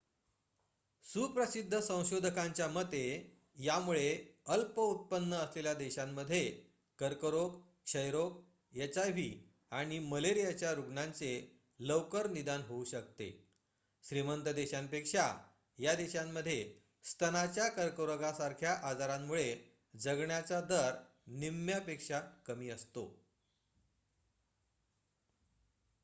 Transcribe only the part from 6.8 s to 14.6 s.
कर्करोग क्षयरोग एचआयव्ही आणि मलेरियाच्या रुग्णांचे लवकर निदान होऊ शकते श्रीमंत